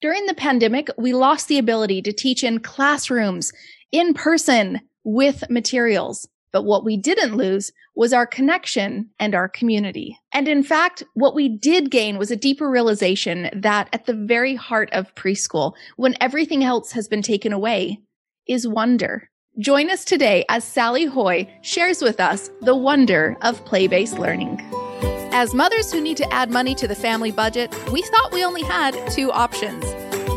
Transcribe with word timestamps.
During 0.00 0.26
the 0.26 0.34
pandemic, 0.34 0.88
we 0.96 1.12
lost 1.12 1.48
the 1.48 1.58
ability 1.58 2.02
to 2.02 2.12
teach 2.12 2.44
in 2.44 2.60
classrooms, 2.60 3.52
in 3.90 4.14
person, 4.14 4.80
with 5.02 5.48
materials. 5.50 6.28
But 6.52 6.64
what 6.64 6.84
we 6.84 6.96
didn't 6.96 7.36
lose 7.36 7.72
was 7.96 8.12
our 8.12 8.26
connection 8.26 9.10
and 9.18 9.34
our 9.34 9.48
community. 9.48 10.16
And 10.32 10.46
in 10.46 10.62
fact, 10.62 11.02
what 11.14 11.34
we 11.34 11.48
did 11.48 11.90
gain 11.90 12.16
was 12.16 12.30
a 12.30 12.36
deeper 12.36 12.70
realization 12.70 13.50
that 13.52 13.88
at 13.92 14.06
the 14.06 14.14
very 14.14 14.54
heart 14.54 14.88
of 14.92 15.14
preschool, 15.16 15.72
when 15.96 16.14
everything 16.20 16.62
else 16.62 16.92
has 16.92 17.08
been 17.08 17.22
taken 17.22 17.52
away, 17.52 17.98
is 18.46 18.68
wonder. 18.68 19.28
Join 19.58 19.90
us 19.90 20.04
today 20.04 20.44
as 20.48 20.62
Sally 20.62 21.08
Haughey 21.08 21.50
shares 21.62 22.00
with 22.00 22.20
us 22.20 22.50
the 22.62 22.76
wonder 22.76 23.36
of 23.42 23.64
play 23.64 23.88
based 23.88 24.18
learning. 24.18 24.62
As 25.30 25.54
mothers 25.54 25.92
who 25.92 26.00
need 26.00 26.16
to 26.16 26.32
add 26.32 26.50
money 26.50 26.74
to 26.74 26.88
the 26.88 26.94
family 26.94 27.30
budget, 27.30 27.74
we 27.92 28.02
thought 28.02 28.32
we 28.32 28.44
only 28.44 28.62
had 28.62 28.94
two 29.10 29.30
options 29.30 29.84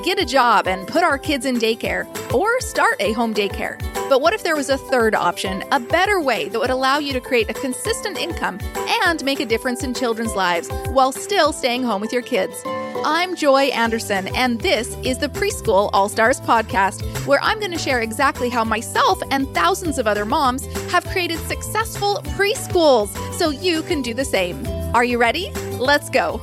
get 0.03 0.19
a 0.19 0.25
job 0.25 0.67
and 0.67 0.87
put 0.87 1.03
our 1.03 1.17
kids 1.17 1.45
in 1.45 1.57
daycare, 1.57 2.07
or 2.33 2.59
start 2.61 2.95
a 2.99 3.13
home 3.13 3.33
daycare. 3.33 3.79
But 4.09 4.21
what 4.21 4.33
if 4.33 4.43
there 4.43 4.55
was 4.55 4.69
a 4.69 4.77
third 4.77 5.15
option, 5.15 5.63
a 5.71 5.79
better 5.79 6.19
way 6.19 6.49
that 6.49 6.59
would 6.59 6.69
allow 6.69 6.97
you 6.97 7.13
to 7.13 7.21
create 7.21 7.49
a 7.49 7.53
consistent 7.53 8.17
income 8.17 8.59
and 9.05 9.23
make 9.23 9.39
a 9.39 9.45
difference 9.45 9.83
in 9.83 9.93
children's 9.93 10.35
lives 10.35 10.69
while 10.89 11.11
still 11.11 11.53
staying 11.53 11.83
home 11.83 12.01
with 12.01 12.11
your 12.11 12.21
kids? 12.21 12.61
I'm 13.03 13.35
Joy 13.35 13.65
Anderson, 13.65 14.27
and 14.35 14.59
this 14.61 14.95
is 15.03 15.17
the 15.17 15.29
Preschool 15.29 15.89
All 15.93 16.09
Stars 16.09 16.39
podcast, 16.41 17.03
where 17.25 17.41
I'm 17.41 17.59
going 17.59 17.71
to 17.71 17.77
share 17.77 18.01
exactly 18.01 18.49
how 18.49 18.63
myself 18.63 19.21
and 19.31 19.47
thousands 19.53 19.97
of 19.97 20.07
other 20.07 20.25
moms 20.25 20.65
have 20.91 21.05
created 21.05 21.39
successful 21.39 22.21
preschools 22.35 23.09
so 23.33 23.49
you 23.49 23.81
can 23.83 24.01
do 24.01 24.13
the 24.13 24.25
same. 24.25 24.80
Are 24.93 25.05
you 25.05 25.17
ready? 25.17 25.51
Let's 25.79 26.09
go. 26.09 26.41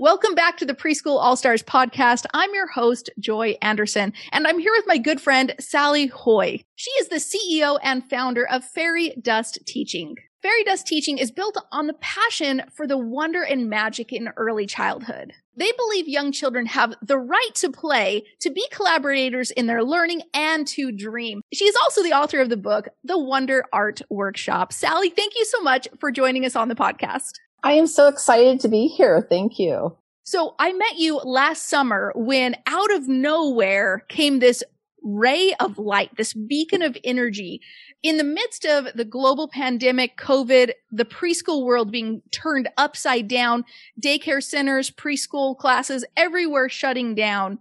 Welcome 0.00 0.34
back 0.34 0.56
to 0.56 0.64
the 0.64 0.74
Preschool 0.74 1.20
All 1.20 1.36
Stars 1.36 1.62
podcast. 1.62 2.26
I'm 2.34 2.52
your 2.52 2.66
host, 2.66 3.08
Joy 3.20 3.56
Anderson, 3.62 4.14
and 4.32 4.48
I'm 4.48 4.58
here 4.58 4.72
with 4.72 4.88
my 4.88 4.98
good 4.98 5.20
friend, 5.20 5.54
Sally 5.60 6.08
Haughey. 6.08 6.64
She 6.74 6.90
is 6.98 7.06
the 7.06 7.16
CEO 7.16 7.78
and 7.84 8.02
founder 8.10 8.44
of 8.48 8.64
Fairy 8.64 9.14
Dust 9.22 9.60
Teaching. 9.64 10.16
Fairy 10.42 10.64
Dust 10.64 10.88
Teaching 10.88 11.18
is 11.18 11.30
built 11.30 11.56
on 11.70 11.86
the 11.86 11.92
passion 11.92 12.62
for 12.72 12.84
the 12.84 12.98
wonder 12.98 13.42
and 13.42 13.70
magic 13.70 14.12
in 14.12 14.28
early 14.36 14.66
childhood. 14.66 15.34
They 15.56 15.70
believe 15.70 16.08
young 16.08 16.32
children 16.32 16.66
have 16.66 16.94
the 17.00 17.16
right 17.16 17.50
to 17.54 17.70
play, 17.70 18.24
to 18.40 18.50
be 18.50 18.66
collaborators 18.72 19.52
in 19.52 19.68
their 19.68 19.84
learning, 19.84 20.22
and 20.34 20.66
to 20.66 20.90
dream. 20.90 21.42
She 21.52 21.66
is 21.66 21.76
also 21.76 22.02
the 22.02 22.14
author 22.14 22.40
of 22.40 22.48
the 22.48 22.56
book, 22.56 22.88
The 23.04 23.20
Wonder 23.20 23.66
Art 23.72 24.02
Workshop. 24.10 24.72
Sally, 24.72 25.10
thank 25.10 25.34
you 25.36 25.44
so 25.44 25.60
much 25.60 25.86
for 26.00 26.10
joining 26.10 26.44
us 26.44 26.56
on 26.56 26.66
the 26.66 26.74
podcast. 26.74 27.34
I 27.62 27.74
am 27.74 27.86
so 27.86 28.08
excited 28.08 28.58
to 28.60 28.68
be 28.68 28.88
here. 28.88 29.24
Thank 29.30 29.60
you. 29.60 29.96
So 30.24 30.54
I 30.58 30.72
met 30.72 30.98
you 30.98 31.18
last 31.18 31.68
summer 31.68 32.12
when 32.16 32.56
out 32.66 32.92
of 32.92 33.06
nowhere 33.08 34.04
came 34.08 34.38
this 34.38 34.64
ray 35.02 35.54
of 35.60 35.78
light, 35.78 36.16
this 36.16 36.32
beacon 36.32 36.82
of 36.82 36.96
energy 37.04 37.60
in 38.02 38.16
the 38.16 38.24
midst 38.24 38.64
of 38.64 38.88
the 38.94 39.04
global 39.04 39.48
pandemic, 39.48 40.16
COVID, 40.16 40.72
the 40.90 41.04
preschool 41.04 41.64
world 41.64 41.90
being 41.90 42.22
turned 42.30 42.68
upside 42.76 43.28
down, 43.28 43.64
daycare 44.02 44.42
centers, 44.42 44.90
preschool 44.90 45.56
classes, 45.56 46.04
everywhere 46.16 46.68
shutting 46.68 47.14
down, 47.14 47.58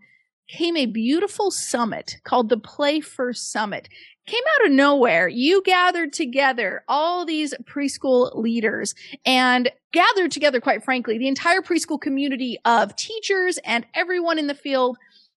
came 0.47 0.75
a 0.75 0.85
beautiful 0.85 1.51
summit 1.51 2.17
called 2.23 2.49
the 2.49 2.57
Play 2.57 2.99
First 2.99 3.51
Summit 3.51 3.87
came 4.27 4.43
out 4.55 4.67
of 4.67 4.71
nowhere. 4.71 5.27
You 5.27 5.61
gathered 5.63 6.13
together 6.13 6.83
all 6.87 7.25
these 7.25 7.53
preschool 7.63 8.35
leaders 8.35 8.95
and 9.25 9.69
gathered 9.91 10.31
together, 10.31 10.61
quite 10.61 10.83
frankly, 10.83 11.17
the 11.17 11.27
entire 11.27 11.61
preschool 11.61 11.99
community 11.99 12.57
of 12.63 12.95
teachers 12.95 13.57
and 13.65 13.85
everyone 13.93 14.37
in 14.37 14.47
the 14.47 14.53
field 14.53 14.97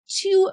to 0.08 0.50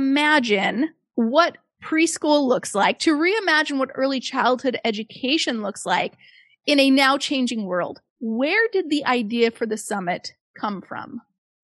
reimagine 0.00 0.88
what 1.14 1.58
preschool 1.82 2.46
looks 2.46 2.74
like, 2.74 2.98
to 3.00 3.14
reimagine 3.14 3.78
what 3.78 3.90
early 3.94 4.20
childhood 4.20 4.78
education 4.84 5.62
looks 5.62 5.84
like 5.84 6.14
in 6.66 6.80
a 6.80 6.90
now 6.90 7.18
changing 7.18 7.66
world. 7.66 8.00
Where 8.20 8.68
did 8.72 8.88
the 8.88 9.04
idea 9.04 9.50
for 9.50 9.66
the 9.66 9.76
summit 9.76 10.32
come 10.58 10.80
from? 10.80 11.20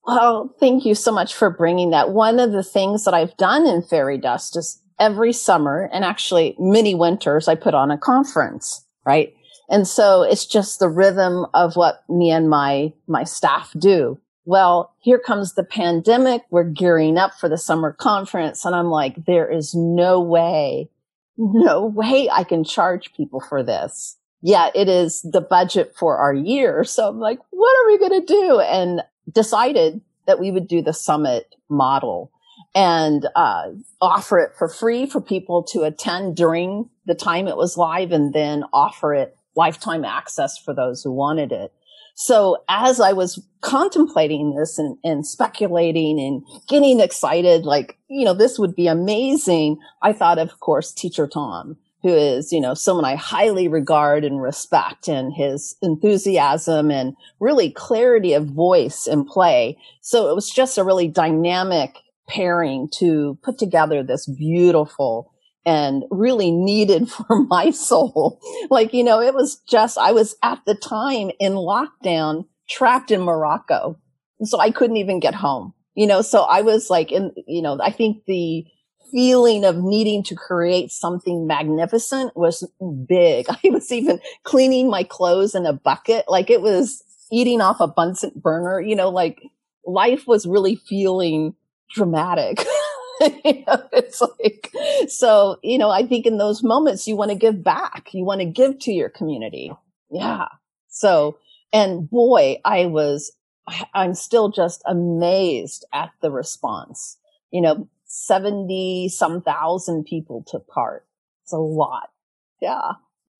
Oh, 0.07 0.55
thank 0.61 0.85
you 0.85 0.95
so 0.95 1.13
much 1.13 1.35
for 1.35 1.51
bringing 1.51 1.91
that. 1.91 2.11
One 2.11 2.39
of 2.39 2.53
the 2.53 2.63
things 2.63 3.05
that 3.05 3.15
I've 3.15 3.37
done 3.37 3.67
in 3.67 3.83
Fairy 3.83 4.19
Dust 4.19 4.57
is 4.57 4.83
every 4.99 5.33
summer 5.33 5.89
and 5.93 6.05
actually 6.05 6.55
many 6.59 6.95
winters, 6.95 7.49
I 7.49 7.55
put 7.55 7.75
on 7.75 7.91
a 7.91 7.99
conference, 7.99 8.85
right? 9.07 9.33
And 9.69 9.87
so 9.87 10.23
it's 10.23 10.47
just 10.47 10.79
the 10.79 10.89
rhythm 10.89 11.47
of 11.55 11.77
what 11.77 12.03
me 12.09 12.31
and 12.31 12.51
my, 12.51 12.93
my 13.07 13.25
staff 13.25 13.73
do. 13.79 14.19
Well, 14.51 14.93
here 14.99 15.21
comes 15.21 15.55
the 15.55 15.63
pandemic. 15.63 16.43
We're 16.51 16.65
gearing 16.65 17.19
up 17.19 17.35
for 17.39 17.49
the 17.49 17.57
summer 17.57 17.93
conference. 17.93 18.65
And 18.65 18.75
I'm 18.75 18.89
like, 18.89 19.25
there 19.25 19.49
is 19.49 19.77
no 19.77 20.21
way, 20.21 20.91
no 21.39 21.87
way 21.87 22.29
I 22.29 22.43
can 22.43 22.65
charge 22.65 23.15
people 23.15 23.41
for 23.49 23.63
this. 23.63 24.17
Yeah, 24.43 24.71
it 24.75 24.89
is 24.89 25.23
the 25.23 25.41
budget 25.41 25.95
for 25.97 26.17
our 26.17 26.35
year. 26.35 26.83
So 26.83 27.07
I'm 27.07 27.21
like, 27.21 27.39
what 27.51 27.77
are 27.79 27.87
we 27.87 27.99
going 27.99 28.27
to 28.27 28.27
do? 28.27 28.59
And 28.59 29.03
decided 29.33 30.01
that 30.27 30.41
we 30.41 30.51
would 30.51 30.67
do 30.67 30.83
the 30.83 30.95
summit 30.95 31.55
model 31.69 32.33
and 32.75 33.29
uh, 33.37 33.67
offer 34.01 34.41
it 34.41 34.57
for 34.59 34.69
free 34.69 35.07
for 35.07 35.21
people 35.21 35.63
to 35.63 35.85
attend 35.85 36.35
during 36.35 36.91
the 37.07 37.15
time 37.15 37.47
it 37.47 37.57
was 37.57 37.77
live 37.77 38.11
and 38.11 38.33
then 38.33 38.65
offer 38.73 39.15
it 39.15 39.37
lifetime 39.55 40.05
access 40.05 40.59
for 40.59 40.75
those 40.75 41.05
who 41.05 41.13
wanted 41.13 41.53
it. 41.53 41.73
So 42.15 42.59
as 42.69 43.01
I 43.01 43.13
was 43.13 43.43
contemplating 43.61 44.55
this 44.55 44.79
and, 44.79 44.97
and, 45.05 45.27
speculating 45.27 46.19
and 46.21 46.43
getting 46.69 47.01
excited, 47.01 47.65
like, 47.65 47.99
you 48.09 48.25
know, 48.25 48.35
this 48.35 48.59
would 48.59 48.75
be 48.75 48.87
amazing. 48.87 49.79
I 50.03 50.13
thought, 50.13 50.39
of 50.39 50.61
course, 50.61 50.93
teacher 50.93 51.27
Tom, 51.27 51.77
who 52.03 52.09
is, 52.09 52.53
you 52.53 52.61
know, 52.61 52.75
someone 52.75 53.05
I 53.05 53.15
highly 53.15 53.69
regard 53.69 54.25
and 54.25 54.41
respect 54.41 55.09
and 55.09 55.33
his 55.33 55.77
enthusiasm 55.83 56.91
and 56.91 57.15
really 57.39 57.71
clarity 57.71 58.33
of 58.33 58.47
voice 58.47 59.07
and 59.07 59.27
play. 59.27 59.79
So 60.01 60.31
it 60.31 60.35
was 60.35 60.51
just 60.51 60.79
a 60.79 60.85
really 60.85 61.09
dynamic 61.09 61.97
pairing 62.29 62.89
to 62.95 63.39
put 63.43 63.59
together 63.59 64.03
this 64.03 64.27
beautiful 64.27 65.33
and 65.67 66.05
really 66.11 66.51
needed 66.51 67.11
for 67.11 67.45
my 67.45 67.71
soul. 67.71 68.41
Like, 68.71 68.93
you 68.93 69.05
know, 69.05 69.21
it 69.21 69.35
was 69.35 69.61
just, 69.69 69.99
I 69.99 70.13
was 70.13 70.37
at 70.43 70.61
the 70.67 70.75
time 70.75 71.31
in 71.39 71.53
lockdown, 71.53 72.47
trapped 72.69 73.11
in 73.11 73.23
Morocco. 73.23 73.99
And 74.39 74.49
so 74.49 74.59
I 74.59 74.71
couldn't 74.71 74.97
even 74.97 75.21
get 75.21 75.35
home, 75.35 75.75
you 75.95 76.07
know, 76.07 76.23
so 76.23 76.43
I 76.43 76.63
was 76.63 76.89
like 76.89 77.13
in, 77.13 77.33
you 77.47 77.61
know, 77.61 77.79
I 77.83 77.91
think 77.91 78.25
the 78.27 78.65
feeling 79.11 79.65
of 79.65 79.77
needing 79.77 80.23
to 80.23 80.35
create 80.35 80.91
something 80.91 81.47
magnificent 81.47 82.37
was 82.37 82.69
big. 83.07 83.47
I 83.51 83.71
was 83.71 83.91
even 83.93 84.21
cleaning 84.45 84.89
my 84.89 85.03
clothes 85.03 85.55
in 85.55 85.67
a 85.67 85.73
bucket. 85.73 86.27
Like 86.29 86.51
it 86.51 86.63
was 86.63 87.03
eating 87.31 87.61
off 87.61 87.81
a 87.81 87.89
Bunsen 87.89 88.33
burner, 88.35 88.81
you 88.81 88.97
know, 88.97 89.11
like 89.11 89.41
life 89.85 90.27
was 90.27 90.47
really 90.47 90.77
feeling 90.77 91.55
dramatic. 91.95 92.65
you 93.45 93.65
know, 93.67 93.83
it's 93.93 94.21
like, 94.21 94.73
so, 95.09 95.59
you 95.63 95.79
know, 95.79 95.91
I 95.91 96.07
think 96.07 96.27
in 96.27 96.39
those 96.39 96.63
moments 96.63 97.07
you 97.07 97.17
want 97.17 97.31
to 97.31 97.37
give 97.37 97.63
back. 97.63 98.09
You 98.13 98.25
want 98.25 98.41
to 98.41 98.47
give 98.47 98.79
to 98.81 98.93
your 98.93 99.11
community. 99.11 99.73
Yeah. 100.11 100.47
So, 100.89 101.39
and 101.73 102.09
boy, 102.09 102.61
I 102.65 102.87
was, 102.87 103.33
I'm 103.95 104.15
still 104.15 104.51
just 104.51 104.83
amazed 104.87 105.85
at 105.93 106.11
the 106.23 106.31
response. 106.31 107.19
You 107.51 107.61
know, 107.61 107.89
70 108.07 109.09
some 109.11 109.43
thousand 109.43 110.05
people 110.05 110.45
took 110.47 110.67
part. 110.67 111.07
It's 111.45 111.53
a 111.53 111.59
lot. 111.59 112.09
Yeah. 112.61 112.93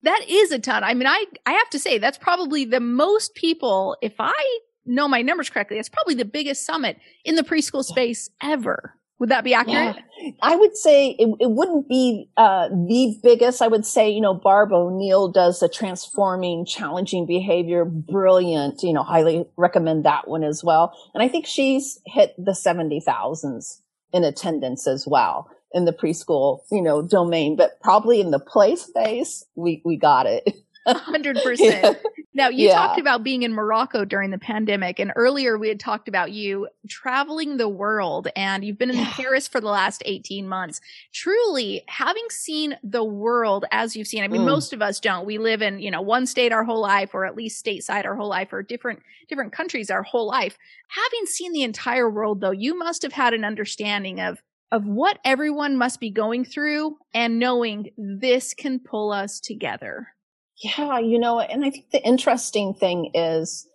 That 0.03 0.25
is 0.27 0.51
a 0.51 0.59
ton. 0.59 0.83
I 0.83 0.93
mean, 0.93 1.07
I, 1.07 1.25
I 1.45 1.53
have 1.53 1.69
to 1.71 1.79
say 1.79 1.97
that's 1.97 2.17
probably 2.17 2.65
the 2.65 2.79
most 2.79 3.35
people, 3.35 3.97
if 4.01 4.15
I 4.19 4.59
know 4.85 5.07
my 5.07 5.21
numbers 5.21 5.49
correctly, 5.49 5.77
that's 5.77 5.89
probably 5.89 6.15
the 6.15 6.25
biggest 6.25 6.65
summit 6.65 6.97
in 7.23 7.35
the 7.35 7.43
preschool 7.43 7.83
space 7.83 8.29
ever. 8.41 8.95
Would 9.21 9.29
that 9.29 9.43
be 9.43 9.53
accurate? 9.53 9.97
Yeah. 10.19 10.31
I 10.41 10.55
would 10.55 10.75
say 10.75 11.11
it, 11.11 11.27
it 11.39 11.51
wouldn't 11.51 11.87
be 11.87 12.27
uh, 12.37 12.69
the 12.69 13.19
biggest. 13.21 13.61
I 13.61 13.67
would 13.67 13.85
say, 13.85 14.09
you 14.09 14.19
know, 14.19 14.33
Barb 14.33 14.73
O'Neill 14.73 15.27
does 15.27 15.61
a 15.61 15.69
transforming, 15.69 16.65
challenging 16.65 17.27
behavior, 17.27 17.85
brilliant. 17.85 18.81
You 18.81 18.93
know, 18.93 19.03
highly 19.03 19.45
recommend 19.57 20.05
that 20.05 20.27
one 20.27 20.43
as 20.43 20.63
well. 20.63 20.97
And 21.13 21.21
I 21.21 21.27
think 21.27 21.45
she's 21.45 21.99
hit 22.07 22.33
the 22.35 22.55
seventy 22.55 22.99
thousands 22.99 23.83
in 24.11 24.23
attendance 24.23 24.87
as 24.87 25.05
well 25.05 25.47
in 25.71 25.85
the 25.85 25.93
preschool, 25.93 26.61
you 26.71 26.81
know, 26.81 27.03
domain. 27.03 27.55
But 27.55 27.79
probably 27.79 28.21
in 28.21 28.31
the 28.31 28.39
play 28.39 28.75
space, 28.75 29.45
we 29.53 29.83
we 29.85 29.97
got 29.97 30.25
it. 30.25 30.49
100%. 30.87 31.97
Now, 32.33 32.47
you 32.47 32.67
yeah. 32.67 32.75
talked 32.75 32.99
about 32.99 33.23
being 33.23 33.43
in 33.43 33.53
Morocco 33.53 34.05
during 34.05 34.31
the 34.31 34.37
pandemic, 34.37 34.99
and 34.99 35.11
earlier 35.17 35.57
we 35.57 35.67
had 35.67 35.81
talked 35.81 36.07
about 36.07 36.31
you 36.31 36.69
traveling 36.87 37.57
the 37.57 37.67
world, 37.67 38.29
and 38.37 38.63
you've 38.63 38.77
been 38.77 38.89
in 38.89 38.99
yeah. 38.99 39.11
Paris 39.11 39.49
for 39.49 39.59
the 39.59 39.67
last 39.67 40.01
18 40.05 40.47
months. 40.47 40.79
Truly, 41.13 41.83
having 41.87 42.23
seen 42.29 42.77
the 42.83 43.03
world 43.03 43.65
as 43.71 43.97
you've 43.97 44.07
seen, 44.07 44.23
I 44.23 44.29
mean, 44.29 44.43
mm. 44.43 44.45
most 44.45 44.71
of 44.71 44.81
us 44.81 45.01
don't. 45.01 45.25
We 45.25 45.39
live 45.39 45.61
in, 45.61 45.79
you 45.79 45.91
know, 45.91 46.01
one 46.01 46.25
state 46.25 46.53
our 46.53 46.63
whole 46.63 46.81
life, 46.81 47.13
or 47.13 47.25
at 47.25 47.35
least 47.35 47.63
stateside 47.65 48.05
our 48.05 48.15
whole 48.15 48.29
life, 48.29 48.53
or 48.53 48.63
different, 48.63 49.01
different 49.27 49.51
countries 49.51 49.89
our 49.89 50.03
whole 50.03 50.27
life. 50.27 50.57
Having 50.87 51.25
seen 51.25 51.51
the 51.51 51.63
entire 51.63 52.09
world, 52.09 52.39
though, 52.39 52.51
you 52.51 52.77
must 52.77 53.01
have 53.01 53.13
had 53.13 53.33
an 53.33 53.43
understanding 53.43 54.21
of 54.21 54.41
of 54.71 54.85
what 54.85 55.19
everyone 55.25 55.75
must 55.75 55.99
be 55.99 56.09
going 56.09 56.45
through 56.45 56.97
and 57.13 57.39
knowing 57.39 57.89
this 57.97 58.53
can 58.53 58.79
pull 58.79 59.11
us 59.11 59.41
together. 59.41 60.07
Yeah, 60.63 60.99
you 60.99 61.19
know, 61.19 61.39
and 61.39 61.65
I 61.65 61.69
think 61.69 61.91
the 61.91 62.03
interesting 62.03 62.73
thing 62.73 63.11
is, 63.13 63.67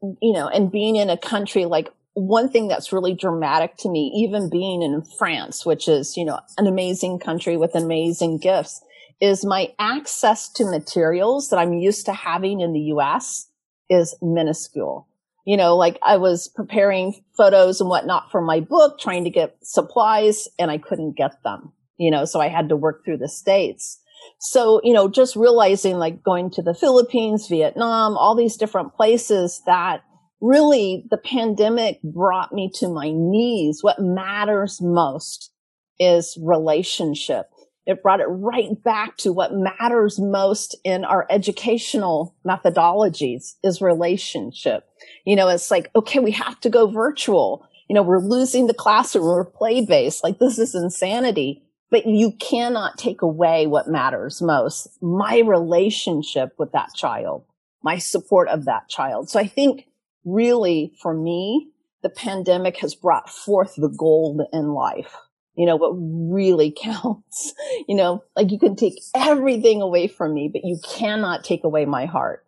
you 0.00 0.32
know, 0.32 0.48
and 0.48 0.70
being 0.70 0.96
in 0.96 1.10
a 1.10 1.16
country 1.16 1.64
like 1.64 1.92
one 2.14 2.48
thing 2.48 2.68
that's 2.68 2.92
really 2.92 3.14
dramatic 3.14 3.76
to 3.78 3.88
me, 3.88 4.12
even 4.16 4.50
being 4.50 4.82
in 4.82 5.02
France, 5.02 5.64
which 5.64 5.88
is, 5.88 6.16
you 6.16 6.24
know, 6.24 6.40
an 6.56 6.66
amazing 6.66 7.18
country 7.18 7.56
with 7.56 7.74
amazing 7.74 8.38
gifts, 8.38 8.82
is 9.20 9.44
my 9.44 9.72
access 9.78 10.48
to 10.50 10.64
materials 10.64 11.50
that 11.50 11.58
I'm 11.58 11.72
used 11.72 12.06
to 12.06 12.12
having 12.12 12.60
in 12.60 12.72
the 12.72 12.92
US 12.92 13.48
is 13.88 14.14
minuscule 14.20 15.08
you 15.48 15.56
know, 15.56 15.76
like 15.76 15.98
I 16.02 16.18
was 16.18 16.46
preparing 16.46 17.24
photos 17.34 17.80
and 17.80 17.88
whatnot 17.88 18.30
for 18.30 18.42
my 18.42 18.60
book, 18.60 18.98
trying 19.00 19.24
to 19.24 19.30
get 19.30 19.56
supplies 19.62 20.46
and 20.58 20.70
I 20.70 20.76
couldn't 20.76 21.16
get 21.16 21.42
them, 21.42 21.72
you 21.96 22.10
know, 22.10 22.26
so 22.26 22.38
I 22.38 22.48
had 22.48 22.68
to 22.68 22.76
work 22.76 23.02
through 23.02 23.16
the 23.16 23.30
States. 23.30 23.98
So, 24.38 24.80
you 24.84 24.92
know, 24.92 25.08
just 25.08 25.36
realizing 25.36 25.98
like 25.98 26.22
going 26.22 26.50
to 26.52 26.62
the 26.62 26.74
Philippines, 26.74 27.46
Vietnam, 27.48 28.16
all 28.16 28.34
these 28.34 28.56
different 28.56 28.94
places 28.94 29.62
that 29.66 30.02
really 30.40 31.04
the 31.10 31.18
pandemic 31.18 32.00
brought 32.02 32.52
me 32.52 32.70
to 32.76 32.88
my 32.88 33.10
knees. 33.12 33.82
What 33.82 33.98
matters 34.00 34.80
most 34.80 35.52
is 35.98 36.38
relationship. 36.40 37.50
It 37.86 38.02
brought 38.02 38.20
it 38.20 38.26
right 38.26 38.70
back 38.84 39.16
to 39.18 39.32
what 39.32 39.52
matters 39.54 40.20
most 40.20 40.76
in 40.84 41.04
our 41.04 41.26
educational 41.30 42.36
methodologies 42.46 43.54
is 43.64 43.80
relationship. 43.80 44.84
You 45.24 45.36
know, 45.36 45.48
it's 45.48 45.70
like, 45.70 45.90
okay, 45.96 46.18
we 46.18 46.32
have 46.32 46.60
to 46.60 46.70
go 46.70 46.86
virtual. 46.90 47.66
You 47.88 47.94
know, 47.94 48.02
we're 48.02 48.20
losing 48.20 48.66
the 48.66 48.74
classroom. 48.74 49.24
We're 49.24 49.44
play 49.46 49.84
based. 49.84 50.22
Like 50.22 50.38
this 50.38 50.58
is 50.58 50.74
insanity, 50.74 51.62
but 51.90 52.06
you 52.06 52.32
cannot 52.32 52.98
take 52.98 53.22
away 53.22 53.66
what 53.66 53.88
matters 53.88 54.42
most. 54.42 54.88
My 55.02 55.38
relationship 55.38 56.54
with 56.58 56.72
that 56.72 56.94
child, 56.94 57.44
my 57.82 57.98
support 57.98 58.48
of 58.48 58.64
that 58.66 58.88
child. 58.88 59.30
So 59.30 59.38
I 59.38 59.46
think 59.46 59.86
really 60.24 60.92
for 61.00 61.14
me, 61.14 61.70
the 62.02 62.10
pandemic 62.10 62.78
has 62.78 62.94
brought 62.94 63.28
forth 63.28 63.74
the 63.76 63.88
gold 63.88 64.42
in 64.52 64.72
life 64.72 65.14
you 65.58 65.66
know, 65.66 65.74
what 65.74 65.90
really 65.90 66.70
counts. 66.82 67.52
You 67.88 67.96
know, 67.96 68.22
like 68.36 68.52
you 68.52 68.58
can 68.58 68.76
take 68.76 68.94
everything 69.14 69.82
away 69.82 70.06
from 70.06 70.32
me, 70.32 70.48
but 70.50 70.62
you 70.64 70.78
cannot 70.88 71.44
take 71.44 71.64
away 71.64 71.84
my 71.84 72.06
heart. 72.06 72.46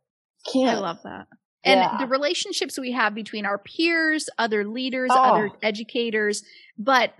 Can't. 0.50 0.78
I 0.78 0.80
love 0.80 0.98
that. 1.02 1.26
And 1.62 1.80
yeah. 1.80 1.98
the 1.98 2.06
relationships 2.06 2.78
we 2.78 2.92
have 2.92 3.14
between 3.14 3.44
our 3.44 3.58
peers, 3.58 4.30
other 4.38 4.64
leaders, 4.64 5.10
oh. 5.12 5.18
other 5.18 5.50
educators, 5.62 6.42
but 6.78 7.12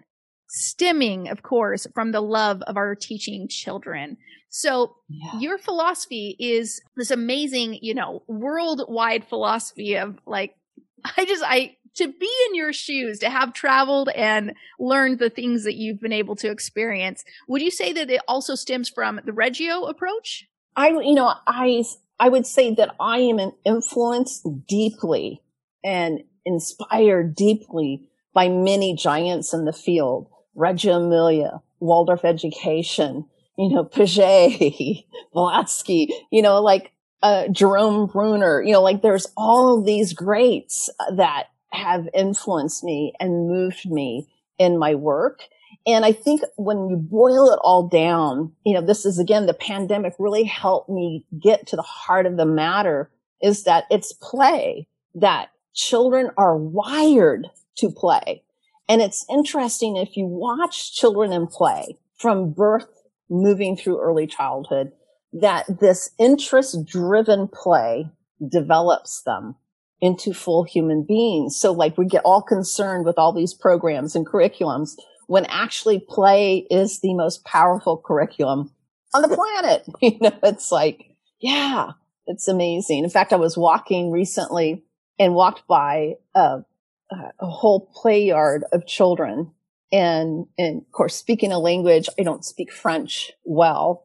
stemming, 0.51 1.29
of 1.29 1.43
course, 1.43 1.87
from 1.95 2.13
the 2.13 2.21
love 2.21 2.63
of 2.63 2.77
our 2.77 2.95
teaching 2.95 3.49
children. 3.49 4.17
So 4.49 4.97
yeah. 5.09 5.39
your 5.39 5.59
philosophy 5.59 6.37
is 6.39 6.81
this 6.97 7.11
amazing, 7.11 7.79
you 7.83 7.95
know, 7.95 8.25
worldwide 8.27 9.25
philosophy 9.25 9.97
of 9.97 10.19
like, 10.27 10.57
I 11.17 11.25
just, 11.25 11.45
I 11.47 11.77
to 11.97 12.09
be 12.09 12.31
in 12.49 12.55
your 12.55 12.73
shoes, 12.73 13.19
to 13.21 13.31
have 13.31 13.53
traveled 13.53 14.09
and 14.11 14.55
learned 14.79 15.19
the 15.19 15.31
things 15.31 15.65
that 15.65 15.75
you've 15.75 16.01
been 16.01 16.13
able 16.13 16.37
to 16.37 16.51
experience, 16.51 17.25
would 17.49 17.63
you 17.63 17.71
say 17.71 17.93
that 17.93 18.11
it 18.11 18.21
also 18.29 18.55
stems 18.55 18.89
from 18.89 19.21
the 19.25 19.33
Reggio 19.33 19.85
approach? 19.85 20.47
I, 20.77 20.89
you 20.89 21.15
know, 21.15 21.35
I, 21.47 21.85
I 22.19 22.29
would 22.29 22.47
say 22.47 22.75
that 22.75 22.95
I 23.01 23.19
am 23.19 23.53
influenced 23.65 24.47
deeply 24.69 25.43
and 25.85 26.23
inspired 26.45 27.35
deeply 27.35 28.09
by 28.33 28.49
many 28.49 28.95
giants 28.95 29.53
in 29.53 29.65
the 29.65 29.73
field. 29.73 30.29
Reggio 30.55 31.05
Emilia, 31.05 31.61
Waldorf 31.81 32.25
education, 32.25 33.27
you 33.57 33.69
know, 33.71 33.85
Piaget, 33.85 35.05
Blavatsky, 35.33 36.13
you 36.31 36.43
know, 36.43 36.61
like, 36.61 36.93
uh, 37.23 37.49
Jerome 37.49 38.07
Bruner, 38.07 38.63
you 38.63 38.73
know, 38.73 38.83
like 38.83 39.03
there's 39.03 39.27
all 39.37 39.83
these 39.83 40.13
greats 40.13 40.89
that 41.15 41.49
have 41.71 42.09
influenced 42.15 42.83
me 42.83 43.13
and 43.21 43.49
moved 43.49 43.91
me 43.91 44.29
in 44.59 44.79
my 44.79 44.95
work. 44.95 45.43
And 45.87 46.05
I 46.05 46.13
think 46.13 46.43
when 46.57 46.89
you 46.89 46.97
boil 46.97 47.51
it 47.51 47.59
all 47.63 47.89
down, 47.89 48.53
you 48.65 48.75
know, 48.75 48.81
this 48.85 49.07
is 49.07 49.19
again, 49.19 49.47
the 49.47 49.55
pandemic 49.55 50.15
really 50.19 50.45
helped 50.45 50.89
me 50.89 51.25
get 51.39 51.67
to 51.69 51.77
the 51.77 51.83
heart 51.83 52.27
of 52.27 52.37
the 52.37 52.47
matter 52.47 53.11
is 53.43 53.65
that 53.65 53.85
it's 53.91 54.13
play 54.13 54.87
that 55.15 55.51
children 55.75 56.31
are 56.37 56.57
wired 56.57 57.49
to 57.77 57.91
play. 57.91 58.43
And 58.91 59.01
it's 59.01 59.25
interesting 59.31 59.95
if 59.95 60.17
you 60.17 60.27
watch 60.27 60.93
children 60.93 61.33
in 61.33 61.47
play 61.47 61.97
from 62.19 62.53
birth 62.53 62.89
moving 63.31 63.77
through 63.77 64.01
early 64.01 64.27
childhood, 64.27 64.91
that 65.33 65.79
this 65.79 66.11
interest 66.19 66.85
driven 66.87 67.47
play 67.47 68.11
develops 68.51 69.23
them 69.23 69.55
into 70.01 70.35
full 70.35 70.65
human 70.65 71.05
beings. 71.07 71.57
So 71.57 71.71
like 71.71 71.97
we 71.97 72.07
get 72.07 72.25
all 72.25 72.43
concerned 72.43 73.07
with 73.07 73.17
all 73.17 73.33
these 73.33 73.55
programs 73.55 74.17
and 74.17 74.27
curriculums 74.27 74.97
when 75.29 75.45
actually 75.45 76.01
play 76.01 76.67
is 76.69 76.99
the 76.99 77.15
most 77.15 77.45
powerful 77.45 78.03
curriculum 78.05 78.73
on 79.15 79.23
the 79.23 79.29
planet. 79.29 79.85
you 80.01 80.19
know, 80.21 80.37
it's 80.43 80.73
like, 80.73 81.17
yeah, 81.39 81.93
it's 82.27 82.49
amazing. 82.49 83.05
In 83.05 83.11
fact, 83.11 83.33
I 83.33 83.37
was 83.37 83.57
walking 83.57 84.11
recently 84.11 84.83
and 85.17 85.37
walked 85.37 85.69
by 85.69 86.15
a, 86.35 86.63
a 87.11 87.47
whole 87.47 87.91
play 87.95 88.25
yard 88.25 88.65
of 88.73 88.87
children. 88.87 89.53
And, 89.93 90.47
and 90.57 90.83
of 90.83 90.93
course, 90.93 91.17
speaking 91.17 91.53
a 91.53 91.59
language, 91.59 92.09
I 92.19 92.23
don't 92.23 92.45
speak 92.45 92.73
French 92.73 93.33
well. 93.45 94.05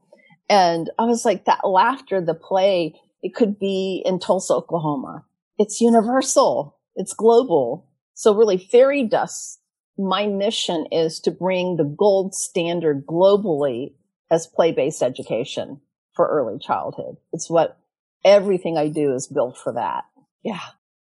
And 0.50 0.90
I 0.98 1.06
was 1.06 1.26
like, 1.26 1.46
that 1.46 1.68
laughter, 1.68 2.22
the 2.22 2.34
play, 2.34 2.96
it 3.22 3.36
could 3.36 3.60
be 3.60 4.02
in 4.06 4.20
Tulsa, 4.20 4.54
Oklahoma 4.54 5.26
it's 5.58 5.82
universal. 5.82 6.78
It's 6.96 7.14
global. 7.14 7.90
So 8.14 8.34
really 8.36 8.58
fairy 8.58 9.04
dust, 9.04 9.60
my 9.98 10.28
mission 10.28 10.86
is 10.92 11.20
to 11.22 11.32
bring 11.32 11.78
the 11.78 11.84
gold 11.84 12.34
standard 12.34 13.06
globally 13.06 13.94
as 14.32 14.48
play-based 14.48 15.02
education 15.02 15.82
for 16.14 16.28
early 16.28 16.60
childhood. 16.60 17.16
It's 17.32 17.50
what 17.50 17.78
everything 18.24 18.78
I 18.78 18.88
do 18.88 19.14
is 19.14 19.28
built 19.28 19.58
for 19.58 19.74
that. 19.74 20.06
Yeah. 20.44 20.62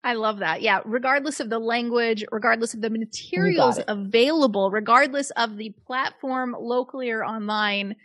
I 0.05 0.13
love 0.13 0.37
that. 0.39 0.61
Yeah. 0.61 0.81
Regardless 0.85 1.39
of 1.39 1.49
the 1.49 1.57
language, 1.57 2.23
regardless 2.31 2.75
of 2.75 2.81
the 2.81 2.91
materials 2.91 3.79
available, 3.87 4.69
regardless 4.69 5.31
of 5.31 5.57
the 5.57 5.73
platform 5.87 6.55
locally 6.57 7.09
or 7.09 7.25
online, 7.25 7.95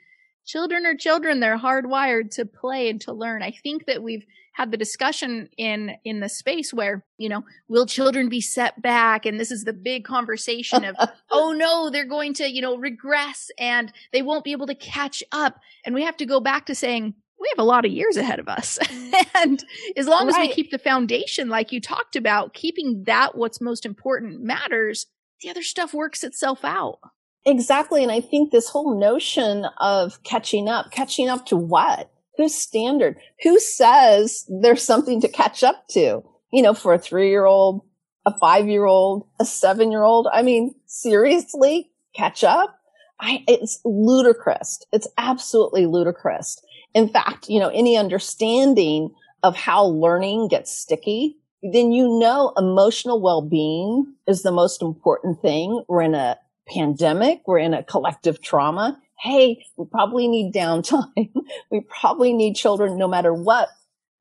children 0.47 0.87
are 0.87 0.97
children. 0.97 1.41
They're 1.41 1.59
hardwired 1.59 2.31
to 2.37 2.47
play 2.47 2.89
and 2.89 3.03
to 3.03 3.13
learn. 3.13 3.43
I 3.43 3.51
think 3.51 3.85
that 3.85 4.03
we've 4.03 4.25
had 4.55 4.71
the 4.71 4.79
discussion 4.79 5.51
in 5.59 5.93
in 6.05 6.21
the 6.21 6.29
space 6.31 6.73
where 6.73 7.05
you 7.19 7.29
know 7.29 7.45
will 7.69 7.87
children 7.87 8.31
be 8.31 8.41
set 8.41 8.81
back 8.83 9.25
and 9.25 9.39
this 9.39 9.51
is 9.51 9.65
the 9.65 9.73
big 9.73 10.05
conversation 10.05 10.85
of 10.85 10.97
oh 11.31 11.53
no 11.53 11.89
they're 11.89 12.05
going 12.05 12.35
to 12.35 12.51
you 12.51 12.61
know 12.61 12.77
regress 12.77 13.51
and 13.59 13.93
they 14.13 14.23
won't 14.23 14.45
be 14.45 14.53
able 14.53 14.67
to 14.67 14.75
catch 14.75 15.23
up 15.31 15.61
and 15.87 15.95
we 15.95 16.03
have 16.03 16.17
to 16.17 16.27
go 16.27 16.41
back 16.41 16.67
to 16.67 16.75
saying 16.75 17.15
we 17.41 17.49
have 17.51 17.63
a 17.63 17.67
lot 17.67 17.85
of 17.85 17.93
years 17.93 18.17
ahead 18.17 18.39
of 18.39 18.49
us 18.49 18.79
and 19.37 19.65
as 19.97 20.07
long 20.07 20.27
right. 20.27 20.37
as 20.43 20.49
we 20.49 20.55
keep 20.55 20.71
the 20.71 20.79
foundation 20.79 21.49
like 21.49 21.73
you 21.73 21.81
talked 21.81 22.17
about 22.17 22.55
keeping 22.55 23.05
that 23.07 23.37
what's 23.37 23.61
most 23.61 23.87
important 23.87 24.43
matters 24.43 25.07
the 25.43 25.51
other 25.51 25.63
stuff 25.63 25.95
works 25.95 26.23
itself 26.23 26.65
out 26.65 26.99
exactly 27.47 28.03
and 28.03 28.13
i 28.13 28.21
think 28.21 28.51
this 28.51 28.69
whole 28.69 28.99
notion 28.99 29.67
of 29.79 30.23
catching 30.23 30.69
up 30.69 30.91
catching 30.91 31.29
up 31.29 31.47
to 31.47 31.57
what 31.57 32.11
Whose 32.41 32.55
standard? 32.55 33.19
Who 33.43 33.61
says 33.61 34.47
there's 34.49 34.83
something 34.83 35.21
to 35.21 35.29
catch 35.29 35.63
up 35.63 35.87
to? 35.89 36.23
You 36.51 36.63
know, 36.63 36.73
for 36.73 36.95
a 36.95 36.99
three 36.99 37.29
year 37.29 37.45
old, 37.45 37.83
a 38.25 38.33
five 38.39 38.67
year 38.67 38.87
old, 38.87 39.27
a 39.39 39.45
seven 39.45 39.93
year 39.93 40.05
old. 40.05 40.27
I 40.33 40.41
mean, 40.41 40.75
seriously, 40.87 41.91
catch 42.17 42.43
up? 42.43 42.79
I, 43.21 43.45
it's 43.47 43.83
ludicrous. 43.85 44.83
It's 44.91 45.07
absolutely 45.19 45.85
ludicrous. 45.85 46.63
In 46.95 47.09
fact, 47.09 47.49
you 47.49 47.61
know, 47.61 47.69
any 47.69 47.97
understanding 47.97 49.11
of 49.43 49.57
how 49.57 49.85
learning 49.85 50.49
gets 50.49 50.71
sticky, 50.71 51.37
then 51.63 51.93
you 51.93 52.19
know 52.19 52.53
emotional 52.57 53.21
well-being 53.21 54.15
is 54.27 54.43
the 54.43 54.53
most 54.53 54.83
important 54.83 55.41
thing. 55.41 55.85
We're 55.89 56.03
in 56.03 56.15
a 56.15 56.39
pandemic. 56.69 57.43
We're 57.47 57.59
in 57.59 57.75
a 57.75 57.83
collective 57.83 58.43
trauma 58.43 58.99
hey, 59.21 59.63
we 59.77 59.85
probably 59.87 60.29
need 60.29 60.53
downtime. 60.53 61.31
we 61.71 61.81
probably 61.81 62.33
need 62.33 62.55
children, 62.55 62.97
no 62.97 63.07
matter 63.07 63.33
what, 63.33 63.69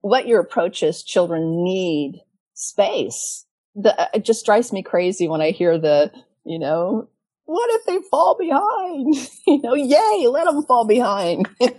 what 0.01 0.27
your 0.27 0.41
approach 0.41 0.83
is, 0.83 1.03
children 1.03 1.63
need 1.63 2.21
space. 2.53 3.45
The, 3.75 3.99
uh, 3.99 4.07
it 4.13 4.25
just 4.25 4.45
drives 4.45 4.73
me 4.73 4.83
crazy 4.83 5.27
when 5.27 5.41
I 5.41 5.51
hear 5.51 5.77
the, 5.77 6.11
you 6.43 6.59
know, 6.59 7.07
what 7.49 7.69
if 7.71 7.85
they 7.85 7.97
fall 8.11 8.37
behind? 8.37 9.15
you 9.47 9.59
know, 9.63 9.73
yay, 9.73 10.27
let 10.27 10.45
them 10.45 10.63
fall 10.65 10.85
behind. 10.85 11.49
and 11.59 11.75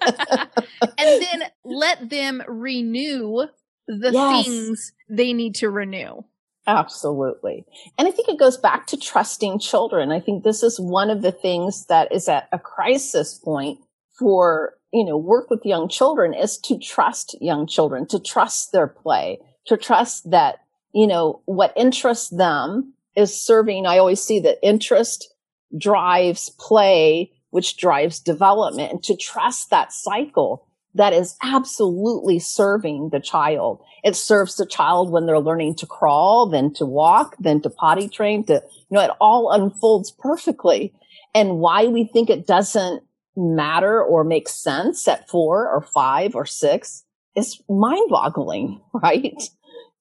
then 0.98 1.44
let 1.64 2.10
them 2.10 2.42
renew 2.48 3.46
the 3.86 4.10
yes. 4.12 4.44
things 4.44 4.92
they 5.08 5.32
need 5.32 5.54
to 5.56 5.70
renew. 5.70 6.22
Absolutely. 6.66 7.64
And 7.96 8.08
I 8.08 8.10
think 8.10 8.28
it 8.28 8.38
goes 8.38 8.56
back 8.56 8.88
to 8.88 8.96
trusting 8.96 9.60
children. 9.60 10.10
I 10.10 10.18
think 10.18 10.42
this 10.42 10.64
is 10.64 10.80
one 10.80 11.08
of 11.08 11.22
the 11.22 11.32
things 11.32 11.86
that 11.86 12.12
is 12.12 12.28
at 12.28 12.48
a 12.50 12.58
crisis 12.58 13.38
point 13.38 13.78
for, 14.18 14.74
you 14.92 15.04
know, 15.04 15.16
work 15.16 15.50
with 15.50 15.64
young 15.64 15.88
children 15.88 16.34
is 16.34 16.58
to 16.58 16.78
trust 16.78 17.36
young 17.40 17.68
children, 17.68 18.06
to 18.08 18.18
trust 18.18 18.72
their 18.72 18.88
play, 18.88 19.38
to 19.66 19.76
trust 19.76 20.32
that, 20.32 20.56
you 20.92 21.06
know, 21.06 21.42
what 21.44 21.72
interests 21.76 22.28
them 22.28 22.94
is 23.16 23.40
serving. 23.40 23.86
I 23.86 23.98
always 23.98 24.20
see 24.20 24.40
that 24.40 24.58
interest 24.62 25.29
drives 25.76 26.50
play, 26.58 27.32
which 27.50 27.76
drives 27.76 28.20
development 28.20 28.92
and 28.92 29.02
to 29.04 29.16
trust 29.16 29.70
that 29.70 29.92
cycle 29.92 30.66
that 30.94 31.12
is 31.12 31.36
absolutely 31.42 32.38
serving 32.38 33.10
the 33.10 33.20
child. 33.20 33.80
It 34.02 34.16
serves 34.16 34.56
the 34.56 34.66
child 34.66 35.10
when 35.10 35.26
they're 35.26 35.38
learning 35.38 35.76
to 35.76 35.86
crawl, 35.86 36.46
then 36.46 36.72
to 36.74 36.86
walk, 36.86 37.36
then 37.38 37.60
to 37.62 37.70
potty 37.70 38.08
train, 38.08 38.44
to, 38.46 38.54
you 38.54 38.94
know, 38.94 39.00
it 39.00 39.10
all 39.20 39.52
unfolds 39.52 40.10
perfectly. 40.10 40.92
And 41.34 41.58
why 41.58 41.86
we 41.86 42.04
think 42.04 42.28
it 42.28 42.46
doesn't 42.46 43.04
matter 43.36 44.02
or 44.02 44.24
make 44.24 44.48
sense 44.48 45.06
at 45.06 45.28
four 45.28 45.68
or 45.68 45.80
five 45.80 46.34
or 46.34 46.44
six 46.46 47.04
is 47.36 47.60
mind 47.68 48.10
boggling, 48.10 48.80
right? 48.92 49.40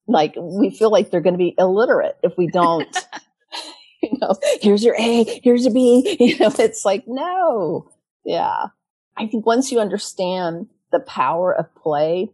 Like 0.08 0.34
we 0.38 0.72
feel 0.72 0.92
like 0.92 1.12
they're 1.12 1.22
going 1.22 1.36
to 1.36 1.38
be 1.38 1.56
illiterate 1.58 2.18
if 2.24 2.34
we 2.38 2.48
don't, 2.48 2.98
you 4.12 4.18
know, 4.22 4.36
here's 4.62 4.84
your 4.84 4.96
A, 4.98 5.40
here's 5.44 5.66
your 5.66 5.74
B, 5.74 6.18
you 6.20 6.40
know, 6.40 6.52
it's 6.60 6.86
like, 6.86 7.04
no. 7.08 7.90
Yeah. 8.26 8.68
I 9.18 9.28
think 9.28 9.46
once 9.46 9.72
you 9.72 9.80
understand 9.80 10.68
the 10.92 11.00
power 11.00 11.54
of 11.54 11.74
play 11.76 12.32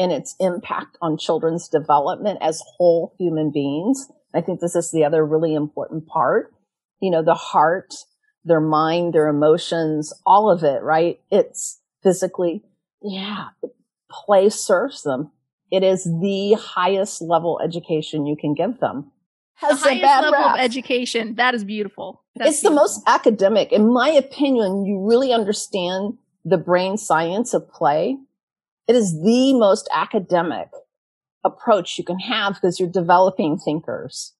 and 0.00 0.12
its 0.12 0.34
impact 0.40 0.96
on 1.02 1.18
children's 1.18 1.68
development 1.68 2.38
as 2.40 2.62
whole 2.76 3.14
human 3.18 3.50
beings. 3.50 4.10
I 4.34 4.40
think 4.40 4.60
this 4.60 4.74
is 4.74 4.90
the 4.90 5.04
other 5.04 5.24
really 5.24 5.54
important 5.54 6.06
part. 6.06 6.54
You 7.00 7.10
know, 7.10 7.22
the 7.22 7.34
heart, 7.34 7.94
their 8.42 8.62
mind, 8.62 9.12
their 9.12 9.28
emotions, 9.28 10.14
all 10.24 10.50
of 10.50 10.64
it, 10.64 10.82
right? 10.82 11.20
It's 11.30 11.80
physically, 12.02 12.64
yeah, 13.02 13.48
play 14.10 14.48
serves 14.48 15.02
them. 15.02 15.32
It 15.70 15.82
is 15.82 16.04
the 16.04 16.56
highest 16.58 17.20
level 17.20 17.60
education 17.62 18.26
you 18.26 18.36
can 18.40 18.54
give 18.54 18.80
them. 18.80 19.12
Has 19.60 19.82
the 19.82 19.88
highest 19.90 20.02
level 20.02 20.32
rap. 20.32 20.54
of 20.54 20.60
education. 20.60 21.34
That 21.36 21.54
is 21.54 21.64
beautiful. 21.64 22.22
That's 22.34 22.50
it's 22.50 22.60
beautiful. 22.60 22.76
the 22.76 22.80
most 22.80 23.02
academic. 23.06 23.72
In 23.72 23.92
my 23.92 24.08
opinion, 24.08 24.84
you 24.84 25.06
really 25.06 25.32
understand 25.32 26.14
the 26.44 26.56
brain 26.56 26.96
science 26.96 27.52
of 27.52 27.70
play 27.70 28.16
it 28.90 28.96
is 28.96 29.22
the 29.22 29.54
most 29.54 29.88
academic 29.94 30.68
approach 31.44 31.96
you 31.96 32.02
can 32.02 32.18
have 32.18 32.54
because 32.54 32.80
you're 32.80 32.88
developing 32.88 33.56
thinkers. 33.56 34.34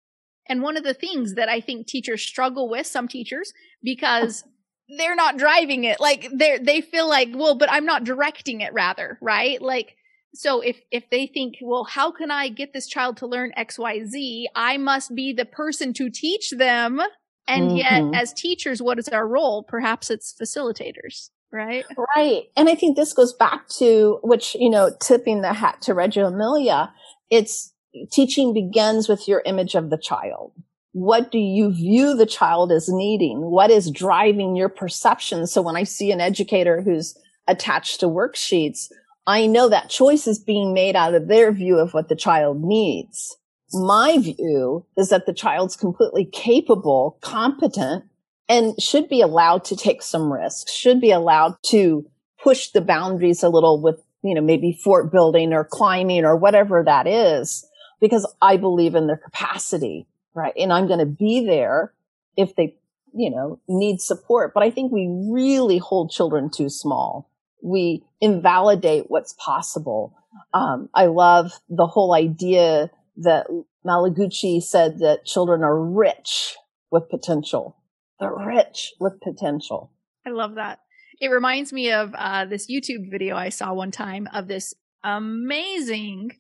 And 0.49 0.61
one 0.61 0.77
of 0.77 0.83
the 0.83 0.93
things 0.93 1.35
that 1.35 1.49
I 1.49 1.61
think 1.61 1.87
teachers 1.87 2.21
struggle 2.21 2.69
with, 2.69 2.85
some 2.85 3.07
teachers, 3.07 3.53
because 3.81 4.43
they're 4.99 5.15
not 5.15 5.37
driving 5.37 5.85
it. 5.85 6.00
Like 6.00 6.29
they 6.33 6.59
they 6.59 6.81
feel 6.81 7.09
like, 7.09 7.29
well, 7.33 7.55
but 7.55 7.71
I'm 7.71 7.87
not 7.87 8.03
directing 8.03 8.61
it 8.61 8.73
rather, 8.73 9.19
right? 9.23 9.62
Like 9.62 9.95
so 10.34 10.60
if 10.60 10.80
if 10.90 11.08
they 11.10 11.26
think, 11.26 11.56
well, 11.60 11.84
how 11.84 12.10
can 12.10 12.30
I 12.30 12.49
get 12.49 12.72
this 12.72 12.87
child 12.87 13.16
to 13.18 13.26
learn 13.26 13.52
XYZ? 13.58 14.44
I 14.54 14.76
must 14.76 15.14
be 15.14 15.32
the 15.32 15.44
person 15.44 15.92
to 15.94 16.10
teach 16.10 16.50
them. 16.50 17.00
And 17.49 17.70
mm-hmm. 17.70 17.76
yet 17.76 18.20
as 18.20 18.32
teachers, 18.32 18.80
what 18.80 18.99
is 18.99 19.08
our 19.08 19.26
role? 19.26 19.64
Perhaps 19.64 20.10
it's 20.10 20.34
facilitators. 20.40 21.30
Right. 21.52 21.84
Right. 22.16 22.44
And 22.56 22.68
I 22.68 22.76
think 22.76 22.96
this 22.96 23.12
goes 23.12 23.32
back 23.32 23.68
to 23.78 24.20
which, 24.22 24.54
you 24.54 24.70
know, 24.70 24.92
tipping 25.00 25.42
the 25.42 25.52
hat 25.52 25.82
to 25.82 25.94
Reggio 25.94 26.26
Emilia. 26.28 26.92
It's 27.28 27.72
teaching 28.12 28.54
begins 28.54 29.08
with 29.08 29.26
your 29.26 29.42
image 29.44 29.75
of 29.75 29.90
the 29.90 29.99
child. 29.99 30.52
What 30.92 31.32
do 31.32 31.38
you 31.38 31.72
view 31.72 32.16
the 32.16 32.26
child 32.26 32.70
as 32.70 32.88
needing? 32.88 33.40
What 33.50 33.70
is 33.70 33.90
driving 33.90 34.54
your 34.54 34.68
perception? 34.68 35.49
So 35.49 35.60
when 35.60 35.76
I 35.76 35.82
see 35.82 36.12
an 36.12 36.20
educator 36.20 36.82
who's 36.82 37.16
attached 37.49 38.00
to 38.00 38.06
worksheets, 38.06 38.90
I 39.27 39.47
know 39.47 39.69
that 39.69 39.91
choice 39.91 40.27
is 40.27 40.39
being 40.39 40.73
made 40.73 40.97
out 40.97 41.15
of 41.15 41.29
their 41.29 41.53
view 41.53 41.79
of 41.79 41.95
what 41.95 42.09
the 42.09 42.17
child 42.17 42.62
needs. 42.62 43.37
My 43.73 44.19
view 44.19 44.87
is 44.97 45.11
that 45.11 45.27
the 45.27 45.35
child's 45.35 45.77
completely 45.77 46.25
capable, 46.25 47.19
competent, 47.21 48.05
and 48.49 48.75
should 48.83 49.09
be 49.09 49.21
allowed 49.21 49.65
to 49.67 49.77
take 49.77 50.03
some 50.03 50.33
risks, 50.33 50.73
should 50.73 51.00
be 51.00 51.12
allowed 51.12 51.55
to 51.67 52.05
push 52.43 52.71
the 52.71 52.81
boundaries 52.81 53.45
a 53.45 53.49
little 53.49 53.81
with, 53.81 54.03
you 54.23 54.35
know, 54.35 54.41
maybe 54.41 54.73
fort 54.83 55.12
building 55.12 55.53
or 55.53 55.65
climbing 55.65 56.25
or 56.25 56.37
whatever 56.37 56.83
that 56.85 57.07
is, 57.07 57.65
because 58.00 58.27
I 58.43 58.57
believe 58.57 58.97
in 58.97 59.07
their 59.07 59.19
capacity, 59.19 60.09
right? 60.35 60.55
And 60.57 60.73
I'm 60.73 60.89
going 60.89 60.99
to 60.99 61.07
be 61.07 61.47
there 61.47 61.93
if 62.37 62.57
they, 62.57 62.75
you 63.15 63.31
know, 63.31 63.61
need 63.69 64.00
support. 64.00 64.53
But 64.53 64.65
I 64.65 64.71
think 64.71 64.91
we 64.91 65.07
really 65.31 65.79
hold 65.79 66.11
children 66.11 66.50
too 66.50 66.71
small. 66.71 67.29
We 67.62 68.05
invalidate 68.21 69.05
what's 69.09 69.35
possible. 69.35 70.14
Um, 70.55 70.88
I 70.95 71.07
love 71.07 71.52
the 71.69 71.87
whole 71.87 72.14
idea 72.14 72.90
that 73.19 73.47
Malaguzzi 73.87 74.62
said 74.62 75.00
that 75.00 75.25
children 75.25 75.62
are 75.62 75.79
rich 75.79 76.57
with 76.90 77.09
potential 77.09 77.76
the 78.21 78.31
rich 78.31 78.93
with 79.00 79.21
potential. 79.21 79.90
I 80.26 80.31
love 80.31 80.55
that. 80.55 80.79
It 81.21 81.29
reminds 81.29 81.73
me 81.73 81.90
of 81.90 82.14
uh, 82.14 82.45
this 82.45 82.71
YouTube 82.71 83.11
video 83.11 83.37
I 83.37 83.49
saw 83.49 83.73
one 83.73 83.90
time 83.90 84.29
of 84.33 84.47
this 84.47 84.75
amazing 85.02 86.33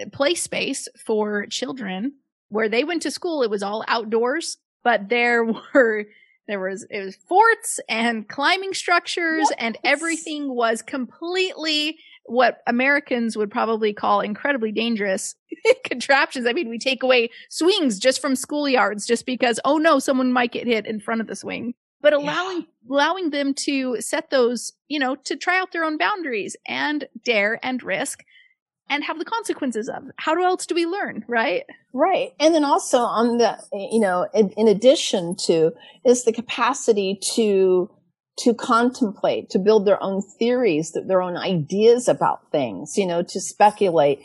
uh, 0.00 0.06
play 0.12 0.34
space 0.34 0.88
for 1.06 1.46
children 1.46 2.14
where 2.48 2.68
they 2.68 2.84
went 2.84 3.02
to 3.02 3.10
school. 3.10 3.42
It 3.42 3.50
was 3.50 3.62
all 3.62 3.84
outdoors, 3.86 4.56
but 4.82 5.08
there 5.08 5.44
were 5.74 6.06
there 6.50 6.60
was 6.60 6.86
it 6.90 7.04
was 7.04 7.16
forts 7.16 7.80
and 7.88 8.28
climbing 8.28 8.74
structures 8.74 9.46
yes. 9.50 9.54
and 9.58 9.78
everything 9.84 10.54
was 10.54 10.82
completely 10.82 11.98
what 12.24 12.62
Americans 12.66 13.36
would 13.36 13.50
probably 13.50 13.92
call 13.92 14.20
incredibly 14.20 14.70
dangerous 14.70 15.34
contraptions. 15.84 16.46
I 16.46 16.52
mean, 16.52 16.68
we 16.68 16.78
take 16.78 17.02
away 17.02 17.30
swings 17.48 17.98
just 17.98 18.20
from 18.20 18.34
schoolyards 18.34 19.06
just 19.06 19.26
because, 19.26 19.58
oh 19.64 19.78
no, 19.78 19.98
someone 19.98 20.32
might 20.32 20.52
get 20.52 20.66
hit 20.66 20.86
in 20.86 21.00
front 21.00 21.20
of 21.20 21.26
the 21.26 21.34
swing. 21.36 21.74
But 22.02 22.12
allowing 22.12 22.58
yeah. 22.58 22.92
allowing 22.94 23.30
them 23.30 23.52
to 23.66 24.00
set 24.00 24.30
those, 24.30 24.72
you 24.88 24.98
know, 24.98 25.16
to 25.16 25.36
try 25.36 25.58
out 25.58 25.72
their 25.72 25.84
own 25.84 25.98
boundaries 25.98 26.56
and 26.66 27.06
dare 27.24 27.58
and 27.62 27.82
risk 27.82 28.24
and 28.90 29.04
have 29.04 29.18
the 29.18 29.24
consequences 29.24 29.88
of. 29.88 30.02
How 30.16 30.34
else 30.44 30.66
do 30.66 30.74
we 30.74 30.84
learn, 30.84 31.24
right? 31.28 31.64
Right. 31.94 32.32
And 32.40 32.54
then 32.54 32.64
also 32.64 32.98
on 32.98 33.38
the, 33.38 33.56
you 33.72 34.00
know, 34.00 34.28
in, 34.34 34.50
in 34.50 34.68
addition 34.68 35.36
to 35.46 35.72
is 36.04 36.24
the 36.24 36.32
capacity 36.32 37.18
to 37.34 37.88
to 38.40 38.54
contemplate, 38.54 39.50
to 39.50 39.58
build 39.58 39.86
their 39.86 40.02
own 40.02 40.22
theories, 40.38 40.96
their 41.06 41.20
own 41.20 41.36
ideas 41.36 42.08
about 42.08 42.50
things, 42.50 42.96
you 42.96 43.06
know, 43.06 43.22
to 43.22 43.40
speculate. 43.40 44.20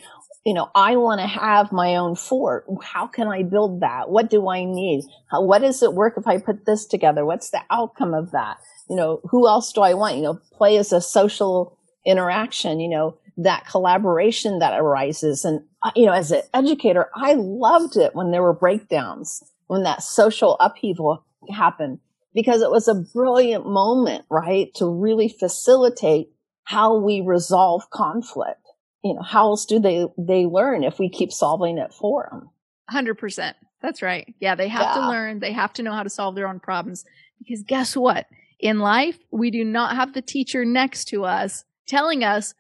You 0.45 0.53
know, 0.53 0.69
I 0.74 0.95
want 0.95 1.19
to 1.19 1.27
have 1.27 1.72
my 1.72 1.98
own 1.98 2.15
fort. 2.15 2.65
How 2.81 3.07
can 3.07 3.27
I 3.27 3.43
build 3.43 3.81
that? 3.81 4.10
What 4.10 4.29
do 4.29 4.48
I 4.48 4.63
need? 4.63 5.03
How, 5.29 5.41
what 5.43 5.62
does 5.62 5.84
it 5.84 5.93
work 5.93 6.13
if 6.17 6.27
I 6.27 6.38
put 6.38 6.65
this 6.65 6.86
together? 6.86 7.25
What's 7.25 7.50
the 7.50 7.62
outcome 7.69 8.13
of 8.13 8.31
that? 8.31 8.57
You 8.89 8.95
know, 8.95 9.19
who 9.29 9.48
else 9.50 9.74
do 9.74 9.81
I 9.81 9.95
want? 9.95 10.15
You 10.15 10.22
know, 10.22 10.39
play 10.53 10.77
as 10.77 10.93
a 10.93 11.01
social 11.01 11.77
interaction, 12.05 12.79
you 12.79 12.89
know, 12.89 13.17
that 13.38 13.68
collaboration 13.68 14.60
that 14.60 14.80
arises. 14.80 15.46
And, 15.46 15.62
uh, 15.84 15.92
you 15.96 16.06
know, 16.06 16.13
as 16.13 16.32
an 16.32 16.42
educator, 16.54 17.10
I 17.15 17.34
loved 17.34 17.98
it 17.98 18.15
when 18.15 18.32
there 18.32 18.42
were 18.42 18.54
breakdowns, 18.54 19.44
when 19.68 19.84
that 19.84 20.04
social 20.04 20.56
upheaval 20.60 21.25
happened 21.54 22.00
because 22.34 22.62
it 22.62 22.70
was 22.70 22.88
a 22.88 23.04
brilliant 23.13 23.65
moment, 23.65 24.25
right? 24.30 24.74
To 24.75 24.88
really 24.88 25.30
facilitate 25.30 26.30
how 26.63 26.98
we 26.98 27.22
resolve 27.22 27.89
conflict. 27.89 28.60
You 29.04 29.13
know, 29.13 29.22
how 29.22 29.50
else 29.50 29.65
do 29.65 29.80
they, 29.80 30.06
they 30.18 30.46
learn 30.46 30.84
if 30.84 31.00
we 31.00 31.10
keep 31.10 31.32
solving 31.32 31.77
it 31.77 31.94
for 31.94 32.27
them? 32.32 32.50
100%. 32.92 33.54
That's 33.82 34.01
right. 34.01 34.34
Yeah. 34.39 34.56
They 34.56 34.68
have 34.68 34.96
yeah. 34.96 35.01
to 35.01 35.10
learn. 35.10 35.39
They 35.39 35.51
have 35.51 35.74
to 35.74 35.84
know 35.84 35.92
how 35.92 36.04
to 36.04 36.10
solve 36.10 36.36
their 36.36 36.48
own 36.48 36.60
problems 36.60 37.06
because 37.38 37.63
guess 37.63 37.96
what? 37.96 38.25
In 38.60 38.80
life, 38.80 39.18
we 39.32 39.51
do 39.51 39.63
not 39.63 39.96
have 39.96 40.13
the 40.13 40.22
teacher 40.22 40.65
next 40.65 41.06
to 41.10 41.24
us 41.24 41.65
telling 41.88 42.24
us, 42.24 42.54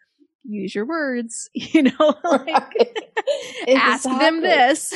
use 0.47 0.75
your 0.75 0.85
words, 0.85 1.49
you 1.53 1.83
know, 1.83 2.15
like 2.23 2.47
right. 2.47 2.97
ask 3.75 4.03
them 4.03 4.41
this. 4.41 4.93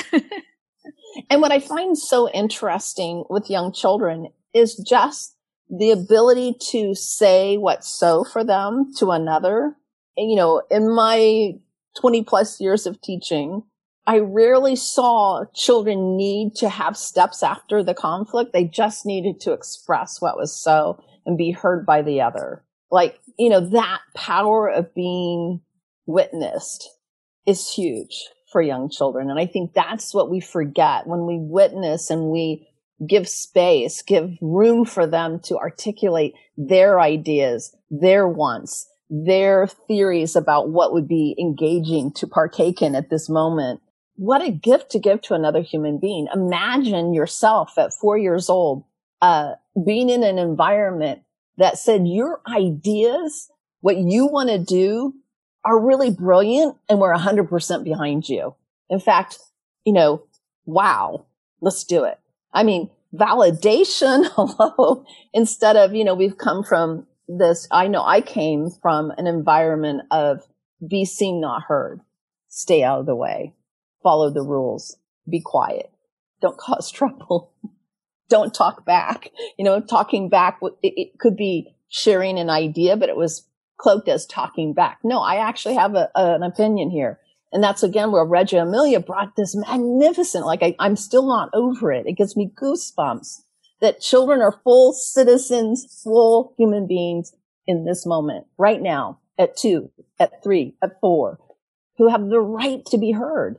and 1.29 1.41
what 1.41 1.51
I 1.51 1.59
find 1.59 1.97
so 1.97 2.29
interesting 2.29 3.23
with 3.29 3.49
young 3.49 3.73
children 3.73 4.29
is 4.53 4.75
just 4.75 5.35
the 5.69 5.91
ability 5.91 6.55
to 6.71 6.95
say 6.95 7.57
what's 7.57 7.87
so 7.87 8.23
for 8.23 8.43
them 8.43 8.91
to 8.97 9.11
another. 9.11 9.75
And, 10.17 10.29
you 10.29 10.35
know, 10.35 10.63
in 10.71 10.93
my 10.93 11.53
20 11.99 12.23
plus 12.23 12.59
years 12.59 12.87
of 12.87 13.01
teaching, 13.01 13.63
I 14.07 14.19
rarely 14.19 14.75
saw 14.75 15.45
children 15.53 16.17
need 16.17 16.55
to 16.55 16.69
have 16.69 16.97
steps 16.97 17.43
after 17.43 17.83
the 17.83 17.93
conflict. 17.93 18.53
They 18.53 18.63
just 18.63 19.05
needed 19.05 19.39
to 19.41 19.53
express 19.53 20.19
what 20.19 20.37
was 20.37 20.55
so 20.59 21.03
and 21.25 21.37
be 21.37 21.51
heard 21.51 21.85
by 21.85 22.01
the 22.01 22.21
other. 22.21 22.63
Like, 22.89 23.19
you 23.39 23.50
know, 23.50 23.62
that 23.62 24.01
power 24.13 24.69
of 24.69 24.93
being 24.93 25.62
witnessed 26.05 26.89
is 27.48 27.72
huge 27.72 28.27
for 28.51 28.62
young 28.62 28.89
children. 28.89 29.29
And 29.29 29.39
I 29.39 29.46
think 29.46 29.74
that's 29.74 30.13
what 30.13 30.29
we 30.29 30.41
forget 30.41 31.08
when 31.08 31.25
we 31.25 31.38
witness 31.39 32.10
and 32.10 32.29
we 32.29 32.67
give 33.08 33.29
space, 33.29 34.01
give 34.01 34.38
room 34.41 34.84
for 34.84 35.08
them 35.08 35.39
to 35.46 35.58
articulate 35.58 36.34
their 36.58 37.00
ideas, 37.00 37.74
their 37.89 38.27
wants, 38.27 38.88
their 39.10 39.67
theories 39.67 40.36
about 40.36 40.69
what 40.69 40.91
would 40.91 41.08
be 41.08 41.34
engaging 41.39 42.12
to 42.15 42.27
partake 42.27 42.81
in 42.81 42.93
at 42.93 43.10
this 43.10 43.29
moment. 43.29 43.79
What 44.15 44.41
a 44.41 44.51
gift 44.51 44.91
to 44.91 45.00
give 45.00 45.22
to 45.24 45.34
another 45.34 45.62
human 45.62 45.98
being. 45.98 46.27
Imagine 46.34 47.13
yourself 47.13 47.77
at 47.77 47.93
four 47.93 48.17
years 48.17 48.50
old, 48.50 48.84
uh, 49.22 49.53
being 49.86 50.10
in 50.10 50.24
an 50.24 50.38
environment 50.38 51.22
that 51.59 51.77
said 51.77 52.07
your 52.07 52.41
ideas, 52.47 53.51
what 53.81 53.97
you 53.97 54.25
want 54.25 54.49
to 54.49 54.57
do 54.57 55.13
are 55.63 55.79
really 55.79 56.09
brilliant 56.09 56.77
and 56.87 56.99
we're 56.99 57.13
100% 57.13 57.83
behind 57.83 58.27
you. 58.27 58.55
In 58.89 58.99
fact, 58.99 59.37
you 59.85 59.93
know, 59.93 60.23
wow, 60.65 61.25
let's 61.61 61.83
do 61.83 62.05
it. 62.05 62.17
I 62.53 62.63
mean, 62.63 62.89
validation, 63.13 64.25
hello, 64.33 65.05
instead 65.33 65.75
of, 65.75 65.93
you 65.93 66.03
know, 66.03 66.15
we've 66.15 66.37
come 66.37 66.63
from 66.63 67.05
this. 67.27 67.67
I 67.71 67.87
know 67.87 68.03
I 68.03 68.21
came 68.21 68.69
from 68.81 69.11
an 69.17 69.27
environment 69.27 70.03
of 70.11 70.47
be 70.85 71.03
seen, 71.03 71.41
not 71.41 71.63
heard, 71.63 71.99
stay 72.47 72.83
out 72.83 73.01
of 73.01 73.05
the 73.05 73.15
way, 73.15 73.53
follow 74.01 74.31
the 74.31 74.43
rules, 74.43 74.97
be 75.29 75.41
quiet, 75.41 75.91
don't 76.41 76.57
cause 76.57 76.89
trouble, 76.89 77.51
don't 78.29 78.53
talk 78.53 78.86
back. 78.86 79.31
You 79.57 79.65
know, 79.65 79.79
talking 79.81 80.29
back, 80.29 80.59
it, 80.62 80.93
it 80.95 81.19
could 81.19 81.36
be 81.36 81.75
sharing 81.89 82.39
an 82.39 82.50
idea, 82.50 82.95
but 82.95 83.09
it 83.09 83.17
was 83.17 83.48
cloaked 83.77 84.07
as 84.07 84.25
talking 84.25 84.74
back. 84.74 85.00
No, 85.03 85.19
I 85.19 85.38
actually 85.38 85.75
have 85.75 85.95
a, 85.95 86.09
an 86.15 86.43
opinion 86.43 86.89
here. 86.91 87.19
And 87.51 87.63
that's 87.63 87.81
again 87.81 88.12
where 88.12 88.24
Reggio 88.24 88.62
Emilia 88.62 89.00
brought 89.00 89.36
this 89.36 89.55
magnificent, 89.55 90.45
like 90.45 90.62
I, 90.62 90.75
I'm 90.77 90.95
still 90.95 91.27
not 91.27 91.50
over 91.53 91.91
it. 91.91 92.05
It 92.05 92.13
gives 92.13 92.38
me 92.38 92.51
goosebumps 92.62 93.41
that 93.81 94.01
children 94.01 94.41
are 94.41 94.59
full 94.63 94.93
citizens, 94.93 96.01
full 96.03 96.53
human 96.57 96.86
beings 96.86 97.33
in 97.65 97.86
this 97.86 98.05
moment, 98.05 98.45
right 98.57 98.81
now, 98.81 99.19
at 99.38 99.57
two, 99.57 99.89
at 100.19 100.43
three, 100.43 100.75
at 100.83 101.00
four, 101.00 101.39
who 101.98 102.09
have 102.09 102.27
the 102.29 102.41
right 102.41 102.86
to 102.88 102.98
be 102.98 103.12
heard. 103.12 103.57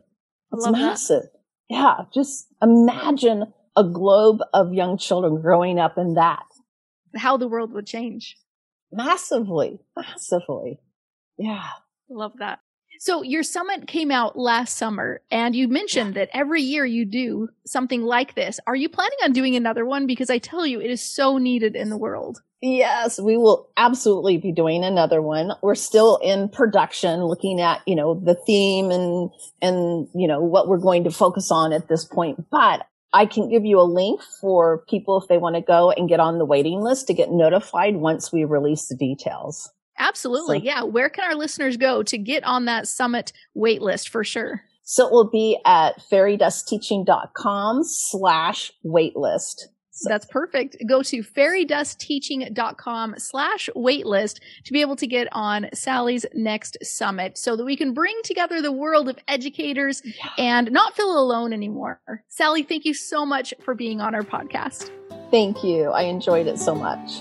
It's 0.52 0.68
massive. 0.68 1.22
That. 1.22 1.30
Yeah. 1.68 1.96
Just 2.12 2.46
imagine 2.62 3.52
a 3.76 3.84
globe 3.84 4.40
of 4.52 4.72
young 4.72 4.98
children 4.98 5.40
growing 5.40 5.78
up 5.78 5.96
in 5.96 6.14
that. 6.14 6.44
How 7.16 7.36
the 7.36 7.48
world 7.48 7.72
would 7.72 7.86
change. 7.86 8.36
Massively, 8.92 9.80
massively. 9.96 10.80
Yeah. 11.38 11.68
Love 12.08 12.32
that. 12.38 12.60
So 12.98 13.22
your 13.22 13.42
summit 13.42 13.86
came 13.86 14.10
out 14.10 14.38
last 14.38 14.76
summer 14.76 15.22
and 15.30 15.56
you 15.56 15.68
mentioned 15.68 16.14
that 16.16 16.28
every 16.34 16.60
year 16.60 16.84
you 16.84 17.06
do 17.06 17.48
something 17.64 18.02
like 18.02 18.34
this. 18.34 18.60
Are 18.66 18.76
you 18.76 18.90
planning 18.90 19.16
on 19.24 19.32
doing 19.32 19.56
another 19.56 19.86
one? 19.86 20.06
Because 20.06 20.28
I 20.28 20.36
tell 20.36 20.66
you, 20.66 20.82
it 20.82 20.90
is 20.90 21.02
so 21.02 21.38
needed 21.38 21.76
in 21.76 21.88
the 21.88 21.96
world. 21.96 22.42
Yes, 22.60 23.18
we 23.18 23.38
will 23.38 23.70
absolutely 23.78 24.36
be 24.36 24.52
doing 24.52 24.84
another 24.84 25.22
one. 25.22 25.52
We're 25.62 25.76
still 25.76 26.18
in 26.18 26.50
production 26.50 27.24
looking 27.24 27.58
at, 27.58 27.80
you 27.86 27.96
know, 27.96 28.20
the 28.22 28.34
theme 28.34 28.90
and, 28.90 29.30
and, 29.62 30.08
you 30.14 30.28
know, 30.28 30.40
what 30.42 30.68
we're 30.68 30.76
going 30.76 31.04
to 31.04 31.10
focus 31.10 31.50
on 31.50 31.72
at 31.72 31.88
this 31.88 32.04
point. 32.04 32.50
But 32.50 32.86
I 33.12 33.26
can 33.26 33.48
give 33.48 33.64
you 33.64 33.80
a 33.80 33.82
link 33.82 34.20
for 34.40 34.84
people 34.88 35.20
if 35.20 35.28
they 35.28 35.38
want 35.38 35.56
to 35.56 35.62
go 35.62 35.90
and 35.90 36.08
get 36.08 36.20
on 36.20 36.38
the 36.38 36.44
waiting 36.44 36.80
list 36.80 37.06
to 37.08 37.14
get 37.14 37.30
notified 37.30 37.96
once 37.96 38.32
we 38.32 38.44
release 38.44 38.86
the 38.86 38.96
details. 38.96 39.70
Absolutely. 39.98 40.60
So, 40.60 40.64
yeah. 40.64 40.82
Where 40.82 41.10
can 41.10 41.24
our 41.24 41.34
listeners 41.34 41.76
go 41.76 42.02
to 42.04 42.16
get 42.16 42.44
on 42.44 42.64
that 42.66 42.86
summit 42.86 43.32
wait 43.54 43.82
list 43.82 44.08
for 44.08 44.24
sure? 44.24 44.62
So 44.82 45.06
it 45.06 45.12
will 45.12 45.30
be 45.30 45.58
at 45.64 46.00
fairydustteaching.com 46.10 47.84
slash 47.84 48.72
waitlist. 48.84 49.66
That's 50.08 50.26
perfect. 50.26 50.76
Go 50.86 51.02
to 51.02 51.22
fairydustteaching.com 51.22 53.14
slash 53.18 53.68
waitlist 53.76 54.40
to 54.64 54.72
be 54.72 54.80
able 54.80 54.96
to 54.96 55.06
get 55.06 55.28
on 55.32 55.68
Sally's 55.74 56.26
next 56.34 56.78
summit 56.82 57.38
so 57.38 57.56
that 57.56 57.64
we 57.64 57.76
can 57.76 57.92
bring 57.92 58.18
together 58.24 58.62
the 58.62 58.72
world 58.72 59.08
of 59.08 59.18
educators 59.28 60.02
yeah. 60.04 60.30
and 60.38 60.70
not 60.70 60.96
feel 60.96 61.18
alone 61.18 61.52
anymore. 61.52 62.00
Sally, 62.28 62.62
thank 62.62 62.84
you 62.84 62.94
so 62.94 63.24
much 63.26 63.54
for 63.62 63.74
being 63.74 64.00
on 64.00 64.14
our 64.14 64.22
podcast. 64.22 64.90
Thank 65.30 65.62
you. 65.62 65.90
I 65.90 66.02
enjoyed 66.02 66.46
it 66.46 66.58
so 66.58 66.74
much. 66.74 67.20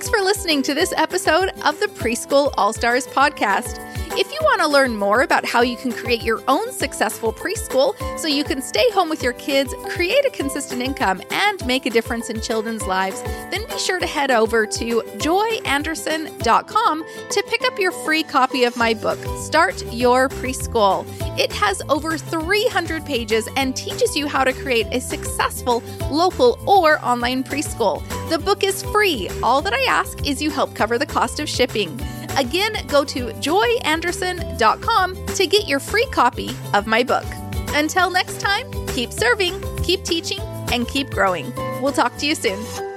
Thanks 0.00 0.16
for 0.16 0.24
listening 0.24 0.62
to 0.62 0.72
this 0.72 0.94
episode 0.96 1.50
of 1.62 1.78
the 1.78 1.84
Preschool 1.88 2.54
All 2.56 2.72
Stars 2.72 3.06
podcast. 3.06 3.78
If 4.18 4.32
you 4.32 4.38
want 4.42 4.62
to 4.62 4.66
learn 4.66 4.96
more 4.96 5.20
about 5.20 5.44
how 5.44 5.60
you 5.60 5.76
can 5.76 5.92
create 5.92 6.22
your 6.22 6.42
own 6.48 6.72
successful 6.72 7.34
preschool 7.34 7.94
so 8.18 8.26
you 8.26 8.42
can 8.42 8.62
stay 8.62 8.90
home 8.92 9.10
with 9.10 9.22
your 9.22 9.34
kids, 9.34 9.74
create 9.90 10.24
a 10.24 10.30
consistent 10.30 10.80
income, 10.80 11.20
and 11.30 11.64
make 11.66 11.84
a 11.84 11.90
difference 11.90 12.30
in 12.30 12.40
children's 12.40 12.86
lives, 12.86 13.20
then 13.50 13.66
be 13.68 13.78
sure 13.78 14.00
to 14.00 14.06
head 14.06 14.30
over 14.30 14.66
to 14.66 15.02
joyanderson.com 15.18 17.04
to 17.30 17.42
pick 17.46 17.62
up 17.66 17.78
your 17.78 17.92
free 17.92 18.22
copy 18.22 18.64
of 18.64 18.78
my 18.78 18.94
book, 18.94 19.18
Start 19.38 19.84
Your 19.92 20.30
Preschool. 20.30 21.06
It 21.38 21.52
has 21.52 21.82
over 21.88 22.18
300 22.18 23.04
pages 23.04 23.48
and 23.56 23.76
teaches 23.76 24.16
you 24.16 24.26
how 24.26 24.44
to 24.44 24.52
create 24.52 24.86
a 24.92 25.00
successful 25.00 25.82
local 26.10 26.58
or 26.66 27.04
online 27.04 27.44
preschool. 27.44 28.02
The 28.28 28.38
book 28.38 28.64
is 28.64 28.82
free. 28.82 29.28
All 29.42 29.62
that 29.62 29.72
I 29.72 29.89
ask 29.90 30.26
is 30.26 30.40
you 30.40 30.50
help 30.50 30.74
cover 30.74 30.96
the 30.98 31.06
cost 31.06 31.40
of 31.40 31.48
shipping. 31.48 32.00
Again, 32.38 32.72
go 32.86 33.04
to 33.04 33.26
joyanderson.com 33.46 35.26
to 35.26 35.46
get 35.46 35.68
your 35.68 35.80
free 35.80 36.06
copy 36.12 36.50
of 36.72 36.86
my 36.86 37.02
book. 37.02 37.26
Until 37.74 38.10
next 38.10 38.40
time, 38.40 38.70
keep 38.88 39.12
serving, 39.12 39.60
keep 39.82 40.04
teaching, 40.04 40.40
and 40.72 40.86
keep 40.88 41.10
growing. 41.10 41.52
We'll 41.82 41.92
talk 41.92 42.16
to 42.18 42.26
you 42.26 42.34
soon. 42.34 42.89